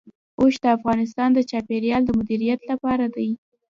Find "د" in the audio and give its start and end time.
0.63-0.65, 1.33-1.39, 2.05-2.09